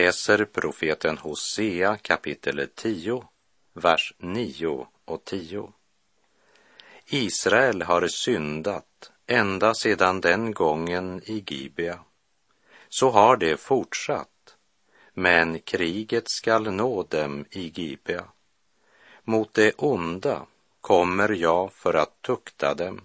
Läser 0.06 0.44
profeten 0.44 1.18
Hosea 1.18 1.96
kapitel 1.96 2.68
10, 2.74 3.24
vers 3.72 4.14
9 4.18 4.86
och 5.04 5.24
10. 5.24 5.72
Israel 7.06 7.82
har 7.82 8.08
syndat 8.08 9.10
ända 9.26 9.74
sedan 9.74 10.20
den 10.20 10.52
gången 10.52 11.22
i 11.24 11.44
Gibea. 11.46 11.98
Så 12.88 13.10
har 13.10 13.36
det 13.36 13.56
fortsatt, 13.56 14.56
men 15.14 15.58
kriget 15.58 16.30
skall 16.30 16.70
nå 16.72 17.02
dem 17.02 17.44
i 17.50 17.72
Gibea. 17.74 18.24
Mot 19.24 19.54
det 19.54 19.72
onda 19.76 20.46
kommer 20.80 21.28
jag 21.28 21.72
för 21.72 21.94
att 21.94 22.22
tukta 22.22 22.74
dem 22.74 23.00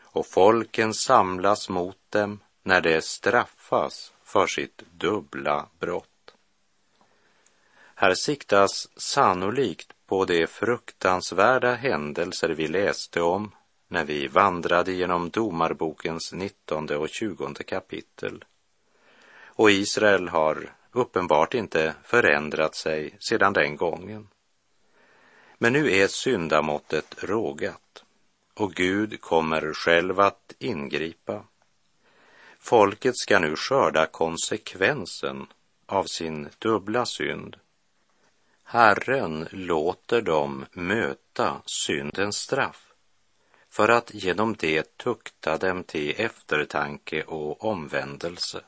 och 0.00 0.26
folken 0.26 0.94
samlas 0.94 1.68
mot 1.68 1.98
dem 2.10 2.40
när 2.62 2.80
de 2.80 3.02
straffas 3.02 4.12
för 4.24 4.46
sitt 4.46 4.82
dubbla 4.92 5.66
brott. 5.78 6.08
Här 7.94 8.14
siktas 8.14 8.88
sannolikt 8.96 9.92
på 10.06 10.24
de 10.24 10.46
fruktansvärda 10.46 11.74
händelser 11.74 12.48
vi 12.48 12.68
läste 12.68 13.20
om 13.20 13.50
när 13.88 14.04
vi 14.04 14.28
vandrade 14.28 14.92
genom 14.92 15.30
Domarbokens 15.30 16.32
19 16.32 16.90
och 16.90 17.08
20 17.08 17.54
kapitel. 17.66 18.44
Och 19.46 19.70
Israel 19.70 20.28
har 20.28 20.72
uppenbart 20.92 21.54
inte 21.54 21.94
förändrat 22.04 22.74
sig 22.74 23.16
sedan 23.20 23.52
den 23.52 23.76
gången. 23.76 24.28
Men 25.58 25.72
nu 25.72 25.92
är 25.92 26.08
syndamåttet 26.08 27.14
rågat 27.18 28.04
och 28.54 28.72
Gud 28.72 29.20
kommer 29.20 29.72
själv 29.74 30.20
att 30.20 30.54
ingripa 30.58 31.44
Folket 32.58 33.16
ska 33.16 33.38
nu 33.38 33.56
skörda 33.56 34.06
konsekvensen 34.06 35.46
av 35.86 36.04
sin 36.04 36.48
dubbla 36.58 37.06
synd. 37.06 37.56
Herren 38.64 39.48
låter 39.50 40.22
dem 40.22 40.66
möta 40.72 41.62
syndens 41.66 42.36
straff 42.36 42.92
för 43.70 43.88
att 43.88 44.14
genom 44.14 44.54
det 44.54 44.96
tukta 44.96 45.58
dem 45.58 45.84
till 45.84 46.14
eftertanke 46.16 47.22
och 47.22 47.64
omvändelse. 47.64 48.60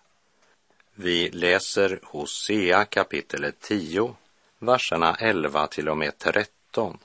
Vi 0.94 1.30
läser 1.30 2.00
Hosea 2.02 2.84
kapitel 2.84 3.52
10, 3.60 4.14
verserna 4.58 5.16
11 5.20 5.66
till 5.66 5.88
och 5.88 5.98
med 5.98 6.18
13. 6.18 6.98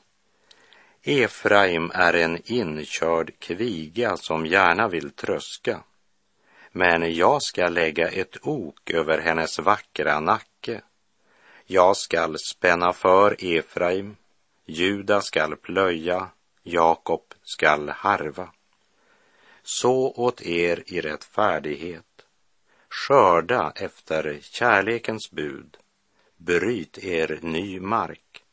Efraim 1.04 1.91
är 1.93 2.13
en 2.13 2.51
inkörd 2.51 3.39
kviga 3.39 4.17
som 4.17 4.45
gärna 4.45 4.88
vill 4.88 5.12
tröska 5.12 5.84
men 6.71 7.15
jag 7.15 7.43
ska 7.43 7.67
lägga 7.67 8.10
ett 8.10 8.38
ok 8.41 8.89
över 8.89 9.21
hennes 9.21 9.60
vackra 9.60 10.19
nacke. 10.19 10.50
Jag 11.73 11.97
skall 11.97 12.38
spänna 12.39 12.93
för 12.93 13.36
Efraim, 13.39 14.15
Juda 14.65 15.21
skall 15.21 15.55
plöja, 15.55 16.29
Jakob 16.63 17.34
skall 17.43 17.89
harva. 17.89 18.49
Så 19.63 20.12
åt 20.12 20.41
er 20.41 20.84
i 20.88 21.01
rättfärdighet, 21.01 22.25
skörda 22.89 23.73
efter 23.75 24.39
kärlekens 24.41 25.31
bud, 25.31 25.77
bryt 26.38 26.97
er 26.97 27.39
ny 27.41 27.79
mark. 27.79 28.43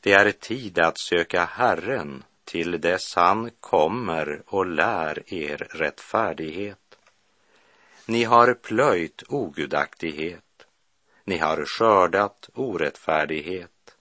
Det 0.00 0.12
är 0.12 0.32
tid 0.32 0.78
att 0.78 0.98
söka 0.98 1.44
Herren 1.44 2.24
till 2.44 2.80
dess 2.80 3.14
han 3.14 3.50
kommer 3.60 4.42
och 4.46 4.66
lär 4.66 5.34
er 5.34 5.56
rättfärdighet. 5.70 6.98
Ni 8.06 8.24
har 8.24 8.54
plöjt 8.54 9.22
ogudaktighet, 9.28 10.43
ni 11.24 11.38
har 11.38 11.64
skördat 11.64 12.50
orättfärdighet, 12.54 13.96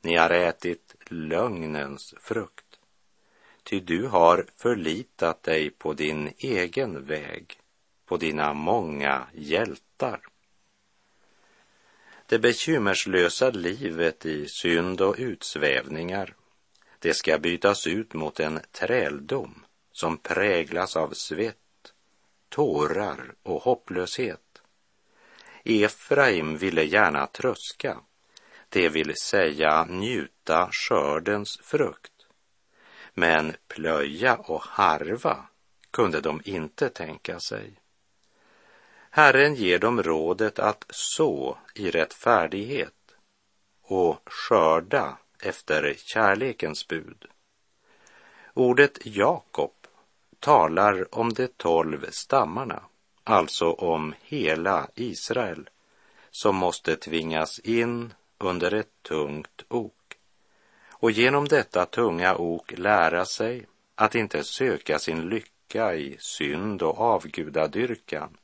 ni 0.00 0.16
har 0.16 0.30
ätit 0.30 0.94
lögnens 1.06 2.14
frukt. 2.20 2.78
Ty 3.62 3.80
du 3.80 4.06
har 4.06 4.46
förlitat 4.56 5.42
dig 5.42 5.70
på 5.70 5.92
din 5.92 6.32
egen 6.38 7.06
väg, 7.06 7.60
på 8.06 8.16
dina 8.16 8.52
många 8.52 9.26
hjältar. 9.32 10.20
Det 12.26 12.38
bekymmerslösa 12.38 13.50
livet 13.50 14.26
i 14.26 14.48
synd 14.48 15.00
och 15.00 15.14
utsvävningar 15.18 16.34
det 16.98 17.14
ska 17.14 17.38
bytas 17.38 17.86
ut 17.86 18.14
mot 18.14 18.40
en 18.40 18.60
träldom 18.72 19.64
som 19.92 20.18
präglas 20.18 20.96
av 20.96 21.10
svett, 21.10 21.92
tårar 22.48 23.34
och 23.42 23.62
hopplöshet. 23.62 24.43
Efraim 25.64 26.56
ville 26.56 26.82
gärna 26.82 27.26
tröska, 27.26 28.00
det 28.68 28.88
vill 28.88 29.14
säga 29.16 29.84
njuta 29.84 30.68
skördens 30.72 31.58
frukt. 31.62 32.12
Men 33.14 33.56
plöja 33.68 34.36
och 34.36 34.62
harva 34.62 35.46
kunde 35.90 36.20
de 36.20 36.40
inte 36.44 36.88
tänka 36.88 37.40
sig. 37.40 37.80
Herren 39.10 39.54
ger 39.54 39.78
dem 39.78 40.02
rådet 40.02 40.58
att 40.58 40.84
så 40.90 41.58
i 41.74 41.90
rättfärdighet 41.90 43.14
och 43.82 44.20
skörda 44.26 45.18
efter 45.42 45.94
kärlekens 45.96 46.88
bud. 46.88 47.26
Ordet 48.54 48.98
Jakob 49.06 49.74
talar 50.40 51.14
om 51.14 51.32
de 51.32 51.48
tolv 51.48 52.06
stammarna, 52.10 52.82
alltså 53.24 53.70
om 53.70 54.14
hela 54.22 54.88
Israel, 54.94 55.70
som 56.30 56.56
måste 56.56 56.96
tvingas 56.96 57.58
in 57.58 58.14
under 58.38 58.74
ett 58.74 59.02
tungt 59.02 59.64
ok 59.68 59.92
och 61.04 61.10
genom 61.10 61.48
detta 61.48 61.86
tunga 61.86 62.36
ok 62.36 62.78
lära 62.78 63.24
sig 63.24 63.66
att 63.94 64.14
inte 64.14 64.44
söka 64.44 64.98
sin 64.98 65.28
lycka 65.28 65.94
i 65.94 66.16
synd 66.20 66.82
och 66.82 67.00
avgudadyrkan 67.00 68.36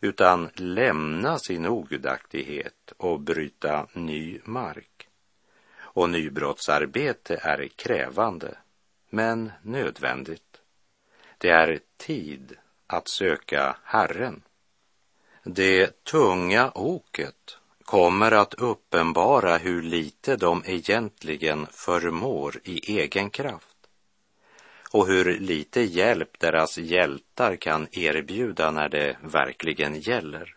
utan 0.00 0.50
lämna 0.54 1.38
sin 1.38 1.66
ogudaktighet 1.66 2.92
och 2.96 3.20
bryta 3.20 3.86
ny 3.92 4.40
mark. 4.44 5.08
Och 5.78 6.10
nybrottsarbete 6.10 7.40
är 7.42 7.68
krävande, 7.76 8.56
men 9.10 9.52
nödvändigt. 9.62 10.60
Det 11.38 11.48
är 11.48 11.80
tid 11.96 12.56
att 12.92 13.08
söka 13.08 13.76
Herren. 13.84 14.42
Det 15.44 16.04
tunga 16.04 16.70
oket 16.74 17.58
kommer 17.84 18.32
att 18.32 18.54
uppenbara 18.54 19.56
hur 19.56 19.82
lite 19.82 20.36
de 20.36 20.62
egentligen 20.66 21.66
förmår 21.70 22.60
i 22.64 22.98
egen 23.00 23.30
kraft 23.30 23.76
och 24.90 25.06
hur 25.06 25.38
lite 25.38 25.80
hjälp 25.80 26.38
deras 26.38 26.78
hjältar 26.78 27.56
kan 27.56 27.88
erbjuda 27.92 28.70
när 28.70 28.88
det 28.88 29.16
verkligen 29.22 30.00
gäller. 30.00 30.56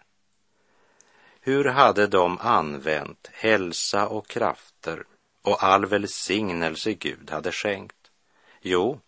Hur 1.42 1.66
hade 1.66 2.08
de 2.08 2.38
använt 2.40 3.30
hälsa 3.34 4.08
och 4.08 4.28
krafter 4.28 5.04
och 5.42 5.64
all 5.64 5.86
välsignelse 5.86 6.94
Gud 6.94 7.32
hade 7.32 7.52
skänkt? 7.52 8.12
Jo, 8.62 9.00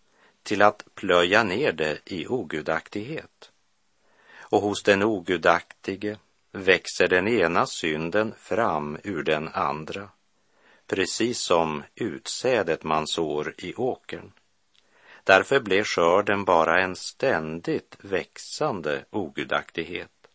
till 0.47 0.61
att 0.61 0.95
plöja 0.95 1.43
ner 1.43 1.71
det 1.71 1.99
i 2.05 2.27
ogudaktighet. 2.27 3.51
Och 4.39 4.61
hos 4.61 4.83
den 4.83 5.03
ogudaktige 5.03 6.17
växer 6.51 7.07
den 7.07 7.27
ena 7.27 7.65
synden 7.65 8.33
fram 8.37 8.97
ur 9.03 9.23
den 9.23 9.47
andra, 9.47 10.09
precis 10.87 11.39
som 11.39 11.83
utsädet 11.95 12.83
man 12.83 13.07
sår 13.07 13.53
i 13.57 13.75
åkern. 13.75 14.31
Därför 15.23 15.59
blev 15.59 15.83
skörden 15.83 16.45
bara 16.45 16.81
en 16.81 16.95
ständigt 16.95 17.97
växande 17.99 19.05
ogudaktighet 19.09 20.27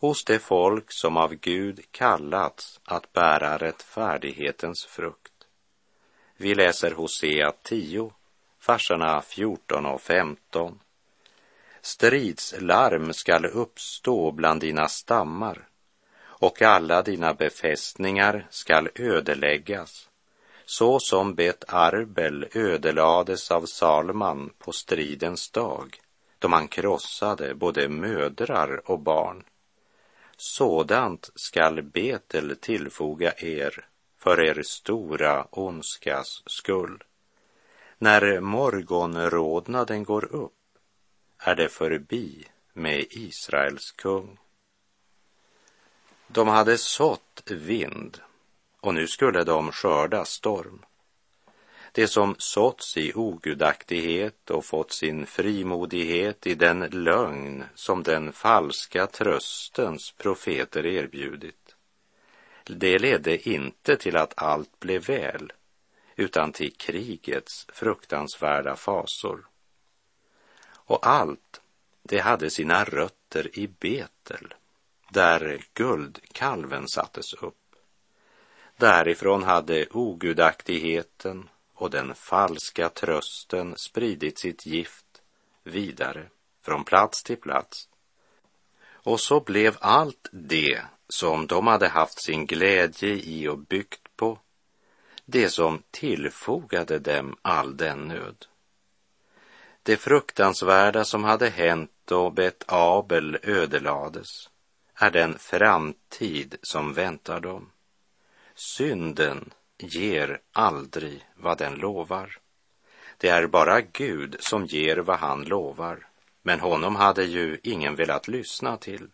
hos 0.00 0.24
det 0.24 0.38
folk 0.38 0.84
som 0.88 1.16
av 1.16 1.34
Gud 1.34 1.80
kallats 1.90 2.80
att 2.84 3.12
bära 3.12 3.58
rättfärdighetens 3.58 4.84
frukt. 4.84 5.32
Vi 6.36 6.54
läser 6.54 6.90
Hosea 6.90 7.52
10, 7.62 8.12
verserna 8.66 9.22
14 9.22 9.86
och 9.86 10.00
15. 10.00 10.78
Stridslarm 11.80 13.12
skall 13.12 13.46
uppstå 13.46 14.30
bland 14.30 14.60
dina 14.60 14.88
stammar 14.88 15.68
och 16.22 16.62
alla 16.62 17.02
dina 17.02 17.34
befästningar 17.34 18.46
skall 18.50 18.88
ödeläggas 18.94 20.10
så 20.70 21.00
som 21.00 21.34
Bet 21.34 21.64
Arbel 21.68 22.46
ödelades 22.52 23.50
av 23.50 23.66
Salman 23.66 24.50
på 24.58 24.72
stridens 24.72 25.50
dag 25.50 26.00
då 26.38 26.48
man 26.48 26.68
krossade 26.68 27.54
både 27.54 27.88
mödrar 27.88 28.90
och 28.90 28.98
barn. 28.98 29.44
Sådant 30.36 31.30
skall 31.34 31.82
Betel 31.82 32.56
tillfoga 32.56 33.32
er 33.36 33.86
för 34.18 34.40
er 34.40 34.62
stora 34.62 35.46
ondskas 35.50 36.42
skull. 36.46 37.02
När 38.02 38.40
morgonrodnaden 38.40 40.04
går 40.04 40.34
upp 40.34 40.52
är 41.38 41.54
det 41.54 41.68
förbi 41.68 42.44
med 42.72 43.04
Israels 43.10 43.92
kung. 43.92 44.38
De 46.26 46.48
hade 46.48 46.78
sått 46.78 47.42
vind 47.46 48.20
och 48.80 48.94
nu 48.94 49.06
skulle 49.06 49.44
de 49.44 49.72
skörda 49.72 50.24
storm. 50.24 50.84
Det 51.92 52.06
som 52.06 52.34
såtts 52.38 52.96
i 52.96 53.12
ogudaktighet 53.14 54.50
och 54.50 54.64
fått 54.64 54.92
sin 54.92 55.26
frimodighet 55.26 56.46
i 56.46 56.54
den 56.54 56.80
lögn 56.80 57.64
som 57.74 58.02
den 58.02 58.32
falska 58.32 59.06
tröstens 59.06 60.12
profeter 60.12 60.86
erbjudit. 60.86 61.76
Det 62.64 62.98
ledde 62.98 63.48
inte 63.48 63.96
till 63.96 64.16
att 64.16 64.32
allt 64.36 64.80
blev 64.80 65.06
väl, 65.06 65.52
utan 66.20 66.52
till 66.52 66.72
krigets 66.72 67.66
fruktansvärda 67.72 68.76
fasor. 68.76 69.46
Och 70.74 71.06
allt, 71.06 71.60
det 72.02 72.18
hade 72.18 72.50
sina 72.50 72.84
rötter 72.84 73.58
i 73.58 73.66
Betel, 73.66 74.54
där 75.10 75.64
guldkalven 75.74 76.88
sattes 76.88 77.34
upp. 77.34 77.76
Därifrån 78.76 79.42
hade 79.42 79.86
ogudaktigheten 79.90 81.48
och 81.74 81.90
den 81.90 82.14
falska 82.14 82.88
trösten 82.88 83.76
spridit 83.76 84.38
sitt 84.38 84.66
gift 84.66 85.22
vidare 85.62 86.28
från 86.62 86.84
plats 86.84 87.22
till 87.22 87.36
plats. 87.36 87.88
Och 88.88 89.20
så 89.20 89.40
blev 89.40 89.76
allt 89.80 90.28
det 90.32 90.82
som 91.08 91.46
de 91.46 91.66
hade 91.66 91.88
haft 91.88 92.22
sin 92.22 92.46
glädje 92.46 93.08
i 93.10 93.48
och 93.48 93.58
byggt 93.58 94.09
det 95.30 95.48
som 95.48 95.82
tillfogade 95.90 96.98
dem 96.98 97.36
all 97.42 97.76
den 97.76 97.98
nöd. 97.98 98.46
Det 99.82 99.96
fruktansvärda 99.96 101.04
som 101.04 101.24
hade 101.24 101.48
hänt 101.48 101.90
då 102.04 102.30
Bet 102.30 102.64
Abel 102.66 103.38
ödelades 103.42 104.50
är 104.94 105.10
den 105.10 105.38
framtid 105.38 106.56
som 106.62 106.94
väntar 106.94 107.40
dem. 107.40 107.70
Synden 108.54 109.50
ger 109.78 110.40
aldrig 110.52 111.28
vad 111.36 111.58
den 111.58 111.74
lovar. 111.74 112.38
Det 113.16 113.28
är 113.28 113.46
bara 113.46 113.80
Gud 113.80 114.36
som 114.40 114.66
ger 114.66 114.96
vad 114.96 115.18
han 115.18 115.44
lovar, 115.44 116.06
men 116.42 116.60
honom 116.60 116.96
hade 116.96 117.24
ju 117.24 117.60
ingen 117.62 117.96
velat 117.96 118.28
lyssna 118.28 118.76
till. 118.76 119.08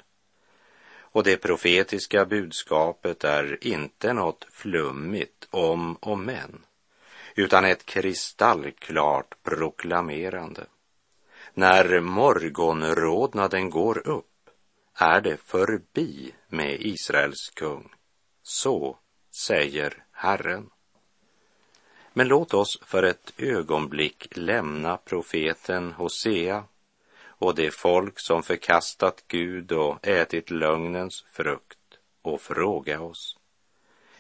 Och 1.17 1.25
det 1.25 1.37
profetiska 1.37 2.25
budskapet 2.25 3.25
är 3.25 3.67
inte 3.67 4.13
något 4.13 4.47
flummigt 4.51 5.49
om 5.51 5.95
och 5.95 6.19
men, 6.19 6.65
utan 7.35 7.65
ett 7.65 7.87
kristallklart 7.87 9.43
proklamerande. 9.43 10.67
När 11.55 12.01
morgonrodnaden 12.01 13.71
går 13.71 14.09
upp 14.09 14.51
är 14.95 15.21
det 15.21 15.37
förbi 15.37 16.35
med 16.49 16.81
Israels 16.81 17.51
kung 17.55 17.89
Så 18.43 18.99
säger 19.47 20.05
Herren. 20.13 20.71
Men 22.13 22.29
låt 22.29 22.55
oss 22.55 22.81
för 22.87 23.03
ett 23.03 23.33
ögonblick 23.37 24.37
lämna 24.37 24.97
profeten 24.97 25.93
Hosea 25.93 26.65
och 27.39 27.55
det 27.55 27.71
folk 27.71 28.19
som 28.19 28.43
förkastat 28.43 29.25
Gud 29.29 29.73
och 29.73 30.07
ätit 30.07 30.51
lögnens 30.51 31.25
frukt 31.31 31.99
och 32.23 32.41
fråga 32.41 33.01
oss. 33.01 33.39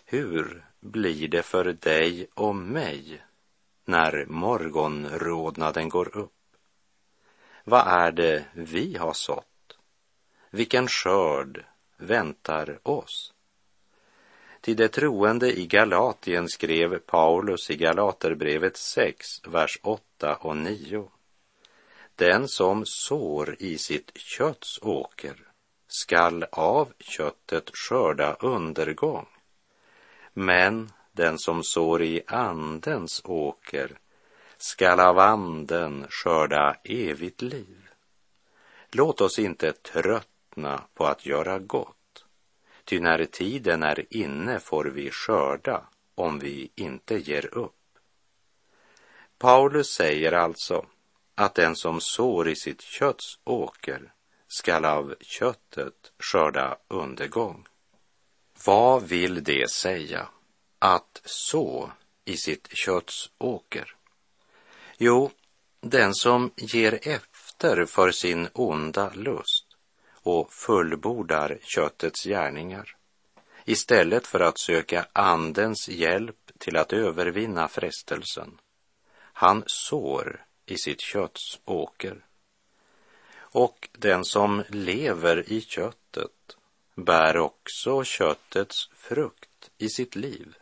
Hur 0.05 0.67
blir 0.81 1.29
det 1.29 1.43
för 1.43 1.65
dig 1.73 2.27
och 2.35 2.57
mig 2.57 3.23
när 3.85 4.27
morgonrodnaden 4.27 5.89
går 5.89 6.17
upp? 6.17 6.33
Vad 7.65 7.87
är 7.87 8.13
det 8.13 8.45
vi 8.53 8.97
har 8.97 9.13
sått? 9.13 9.79
Vilken 10.51 10.89
skörd 10.89 11.65
väntar 11.97 12.79
oss? 12.83 13.33
Till 14.61 14.77
de 14.77 14.89
troende 14.89 15.59
i 15.59 15.67
Galatien 15.67 16.49
skrev 16.49 16.99
Paulus 16.99 17.71
i 17.71 17.77
Galaterbrevet 17.77 18.77
6, 18.77 19.47
vers 19.47 19.79
8 19.83 20.37
och 20.37 20.57
9. 20.57 21.11
Den 22.17 22.49
som 22.49 22.87
sår 22.87 23.57
i 23.59 23.79
sitt 23.79 24.19
kötts 24.19 24.79
åker 24.83 25.37
skall 25.89 26.45
av 26.53 26.93
köttet 26.99 27.71
skörda 27.75 28.35
undergång. 28.35 29.27
Men 30.33 30.93
den 31.13 31.39
som 31.39 31.65
sår 31.65 32.03
i 32.03 32.23
andens 32.27 33.23
åker 33.25 33.99
skall 34.57 35.01
av 35.01 35.19
anden 35.19 36.07
skörda 36.11 36.77
evigt 36.85 37.43
liv. 37.43 37.89
Låt 38.91 39.21
oss 39.21 39.39
inte 39.39 39.73
tröttna 39.73 40.83
på 40.95 41.07
att 41.07 41.27
göra 41.27 41.59
gott, 41.59 42.25
ty 42.85 43.01
när 43.01 43.25
tiden 43.25 43.83
är 43.83 44.05
inne 44.11 44.61
får 44.61 44.85
vi 44.85 45.11
skörda 45.11 45.87
om 46.15 46.39
vi 46.39 46.71
inte 46.75 47.15
ger 47.15 47.55
upp. 47.55 47.73
Paulus 49.39 49.89
säger 49.89 50.33
alltså 50.33 50.87
att 51.37 51.55
den 51.55 51.77
som 51.77 52.01
sår 52.01 52.49
i 52.49 52.57
sitt 52.57 52.83
kötts 52.83 53.39
åker 53.45 54.13
skall 54.49 54.85
av 54.85 55.15
köttet 55.21 56.13
skörda 56.19 56.79
undergång. 56.89 57.67
Vad 58.65 59.03
vill 59.03 59.45
det 59.45 59.71
säga 59.71 60.29
att 60.79 61.21
så 61.25 61.91
i 62.25 62.37
sitt 62.37 62.69
kötts 62.73 63.31
åker? 63.39 63.97
Jo, 64.99 65.31
den 65.81 66.15
som 66.15 66.51
ger 66.57 66.99
efter 67.03 67.85
för 67.85 68.11
sin 68.11 68.49
onda 68.53 69.11
lust 69.15 69.67
och 70.13 70.53
fullbordar 70.53 71.59
köttets 71.63 72.25
gärningar 72.25 72.97
istället 73.65 74.27
för 74.27 74.41
att 74.41 74.59
söka 74.59 75.07
andens 75.13 75.89
hjälp 75.89 76.59
till 76.59 76.77
att 76.77 76.93
övervinna 76.93 77.69
frestelsen. 77.69 78.59
Han 79.19 79.65
sår 79.67 80.46
i 80.67 80.79
sitt 80.79 81.01
kötts 81.01 81.61
åker. 81.65 82.25
Och 83.39 83.89
den 83.93 84.25
som 84.25 84.65
lever 84.69 85.53
i 85.53 85.61
köttet 85.61 86.57
bär 86.95 87.37
också 87.37 88.05
köttets 88.05 88.91
frukt 88.95 89.71
i 89.79 89.89
sitt 89.89 90.17
liv. 90.17 90.57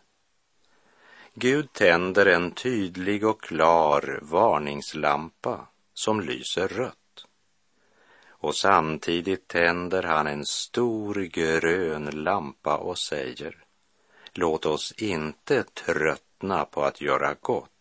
Gud 1.34 1.72
tänder 1.72 2.26
en 2.26 2.50
tydlig 2.50 3.26
och 3.26 3.42
klar 3.42 4.18
varningslampa 4.22 5.66
som 5.94 6.20
lyser 6.20 6.68
rött. 6.68 7.26
Och 8.26 8.56
samtidigt 8.56 9.48
tänder 9.48 10.02
han 10.02 10.26
en 10.26 10.46
stor 10.46 11.14
grön 11.14 12.04
lampa 12.04 12.76
och 12.76 12.98
säger 12.98 13.64
Låt 14.32 14.66
oss 14.66 14.92
inte 14.92 15.62
tröttna 15.62 16.64
på 16.64 16.84
att 16.84 17.00
göra 17.00 17.34
gott. 17.40 17.73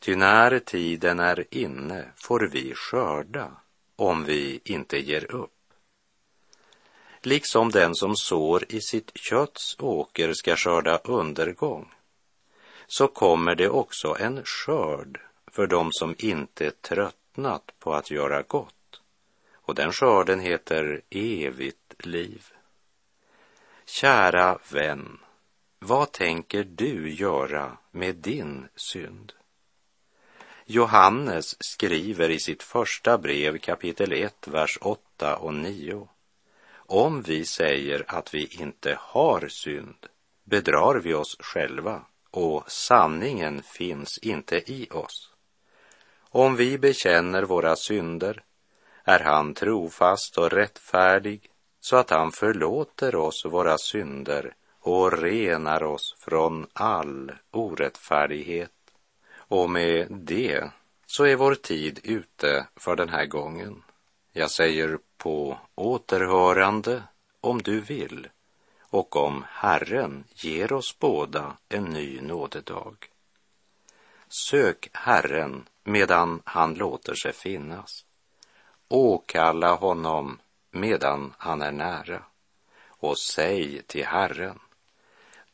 Ty 0.00 0.16
när 0.16 0.58
tiden 0.58 1.20
är 1.20 1.44
inne 1.50 2.04
får 2.16 2.40
vi 2.40 2.74
skörda 2.74 3.50
om 3.96 4.24
vi 4.24 4.60
inte 4.64 4.98
ger 4.98 5.32
upp. 5.34 5.50
Liksom 7.22 7.70
den 7.70 7.94
som 7.94 8.16
sår 8.16 8.64
i 8.68 8.80
sitt 8.80 9.10
kötts 9.14 9.76
åker 9.78 10.32
ska 10.32 10.56
skörda 10.56 10.98
undergång 10.98 11.92
så 12.86 13.08
kommer 13.08 13.54
det 13.54 13.68
också 13.68 14.16
en 14.20 14.44
skörd 14.44 15.20
för 15.46 15.66
dem 15.66 15.88
som 15.92 16.14
inte 16.18 16.70
tröttnat 16.70 17.72
på 17.78 17.94
att 17.94 18.10
göra 18.10 18.42
gott. 18.42 19.00
Och 19.52 19.74
den 19.74 19.92
skörden 19.92 20.40
heter 20.40 21.02
evigt 21.10 21.94
liv. 21.98 22.44
Kära 23.84 24.58
vän, 24.70 25.18
vad 25.78 26.12
tänker 26.12 26.64
du 26.64 27.14
göra 27.14 27.76
med 27.90 28.14
din 28.14 28.68
synd? 28.76 29.32
Johannes 30.68 31.56
skriver 31.60 32.30
i 32.30 32.38
sitt 32.38 32.62
första 32.62 33.18
brev 33.18 33.58
kapitel 33.58 34.12
1, 34.12 34.48
vers 34.48 34.78
8 34.80 35.36
och 35.36 35.54
9. 35.54 36.08
Om 36.76 37.22
vi 37.22 37.44
säger 37.44 38.04
att 38.08 38.34
vi 38.34 38.46
inte 38.46 38.98
har 39.00 39.48
synd 39.48 40.06
bedrar 40.44 40.94
vi 40.94 41.14
oss 41.14 41.36
själva 41.40 42.02
och 42.30 42.70
sanningen 42.70 43.62
finns 43.62 44.18
inte 44.18 44.72
i 44.72 44.88
oss. 44.90 45.30
Om 46.20 46.56
vi 46.56 46.78
bekänner 46.78 47.42
våra 47.42 47.76
synder 47.76 48.42
är 49.04 49.20
han 49.20 49.54
trofast 49.54 50.38
och 50.38 50.52
rättfärdig 50.52 51.50
så 51.80 51.96
att 51.96 52.10
han 52.10 52.32
förlåter 52.32 53.14
oss 53.14 53.44
våra 53.44 53.78
synder 53.78 54.54
och 54.80 55.22
renar 55.22 55.82
oss 55.82 56.16
från 56.18 56.66
all 56.72 57.32
orättfärdighet. 57.50 58.70
Och 59.48 59.70
med 59.70 60.06
det 60.10 60.70
så 61.06 61.24
är 61.24 61.36
vår 61.36 61.54
tid 61.54 62.00
ute 62.02 62.66
för 62.76 62.96
den 62.96 63.08
här 63.08 63.26
gången. 63.26 63.82
Jag 64.32 64.50
säger 64.50 64.98
på 65.16 65.58
återhörande 65.74 67.02
om 67.40 67.62
du 67.62 67.80
vill 67.80 68.28
och 68.80 69.16
om 69.16 69.44
Herren 69.48 70.24
ger 70.34 70.72
oss 70.72 70.98
båda 70.98 71.56
en 71.68 71.84
ny 71.84 72.20
nådedag. 72.20 72.96
Sök 74.28 74.88
Herren 74.92 75.68
medan 75.84 76.42
han 76.44 76.74
låter 76.74 77.14
sig 77.14 77.32
finnas. 77.32 78.04
Åkalla 78.88 79.74
honom 79.74 80.38
medan 80.70 81.34
han 81.38 81.62
är 81.62 81.72
nära 81.72 82.22
och 82.86 83.18
säg 83.18 83.82
till 83.82 84.06
Herren, 84.06 84.58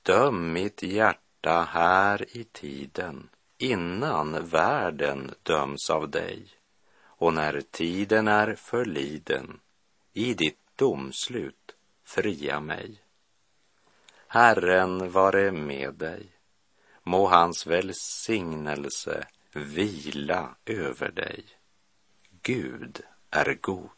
döm 0.03 0.53
mitt 0.53 0.83
hjärta 0.83 1.69
här 1.71 2.37
i 2.37 2.45
tiden 2.45 3.29
innan 3.63 4.47
världen 4.47 5.35
döms 5.43 5.91
av 5.91 6.11
dig 6.11 6.47
och 7.05 7.35
när 7.35 7.61
tiden 7.61 8.29
är 8.29 8.55
förliden 8.55 9.61
i 10.13 10.35
ditt 10.35 10.59
domslut 10.77 11.77
fria 12.05 12.61
mig. 12.61 12.97
Herren 14.27 15.11
vare 15.11 15.53
med 15.53 15.95
dig. 15.95 16.27
Må 17.03 17.29
hans 17.29 17.67
välsignelse 17.67 19.27
vila 19.53 20.55
över 20.67 21.11
dig. 21.11 21.45
Gud 22.43 23.01
är 23.31 23.59
god. 23.61 23.91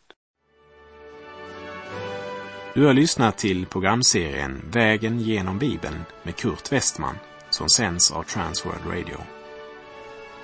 Du 2.75 2.87
har 2.87 2.93
lyssnat 2.93 3.39
till 3.39 3.67
programserien 3.67 4.71
Vägen 4.71 5.21
genom 5.21 5.59
Bibeln 5.59 6.05
med 6.23 6.37
Kurt 6.37 6.73
Westman 6.73 7.19
som 7.51 7.69
sänds 7.69 8.11
av 8.11 8.23
Transworld 8.23 8.87
Radio. 8.87 9.34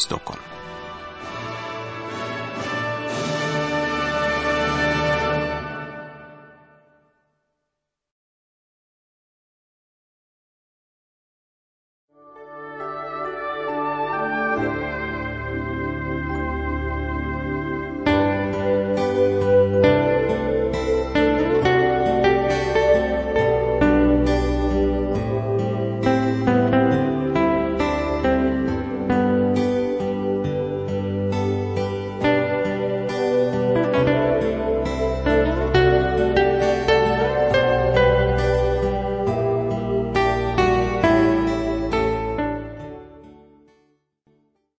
Stockholm. 0.00 0.59